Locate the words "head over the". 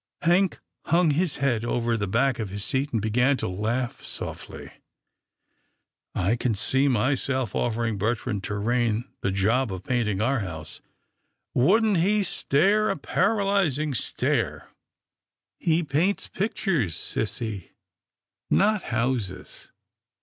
1.35-2.07